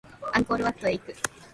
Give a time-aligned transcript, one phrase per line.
[0.33, 1.13] アンコールワットへ行く